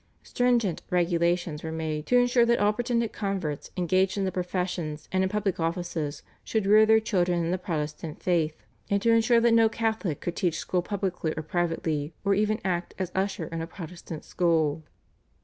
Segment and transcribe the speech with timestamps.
[0.23, 5.21] Stringent regulations were made to ensure that all pretended converts engaged in the professions and
[5.21, 9.53] in public offices should rear their children in the Protestant faith, and to ensure that
[9.53, 13.67] no Catholic could teach school publicly or privately or even act as usher in a
[13.67, 14.81] Protestant school.